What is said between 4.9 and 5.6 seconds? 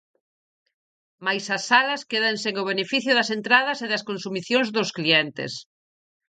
clientes.